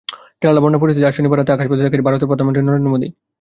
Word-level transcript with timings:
কেরালার 0.41 0.63
বন্যা 0.63 0.81
পরিস্থিতি 0.81 1.07
আজ 1.07 1.13
শনিবার 1.17 1.39
সকালে 1.41 1.55
আকাশপথে 1.55 1.81
দেখেছেন 1.83 2.05
ভারতের 2.07 2.29
প্রধানমন্ত্রী 2.29 2.61
নরেন্দ্র 2.65 2.91
মোদি। 2.93 3.07